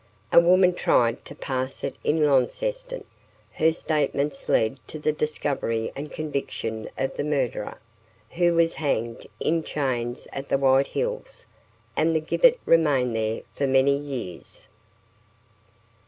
A 0.33 0.39
woman 0.39 0.73
tried 0.73 1.23
to 1.25 1.35
pass 1.35 1.83
it 1.83 1.95
in 2.03 2.25
Launceston, 2.25 3.03
and 3.03 3.05
her 3.67 3.71
statements 3.71 4.49
led 4.49 4.79
to 4.87 4.97
the 4.97 5.11
discovery 5.11 5.91
and 5.95 6.11
conviction 6.11 6.89
of 6.97 7.15
the 7.15 7.23
murderer, 7.23 7.77
who 8.31 8.55
was 8.55 8.73
hanged 8.73 9.27
in 9.39 9.61
chains 9.63 10.27
at 10.33 10.49
the 10.49 10.57
White 10.57 10.87
Hills, 10.87 11.45
and 11.95 12.15
the 12.15 12.19
gibbet 12.19 12.59
remained 12.65 13.15
there 13.15 13.43
for 13.53 13.67
many 13.67 13.95
years. 13.95 14.67